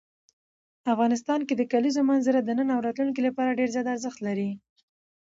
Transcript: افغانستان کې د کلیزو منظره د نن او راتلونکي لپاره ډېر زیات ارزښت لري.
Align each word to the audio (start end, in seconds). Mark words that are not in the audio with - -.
افغانستان 0.93 1.39
کې 1.47 1.53
د 1.57 1.61
کلیزو 1.71 2.01
منظره 2.09 2.39
د 2.43 2.49
نن 2.57 2.67
او 2.75 2.79
راتلونکي 2.87 3.21
لپاره 3.27 3.57
ډېر 3.59 3.69
زیات 3.75 3.87
ارزښت 3.93 4.19
لري. 4.27 4.49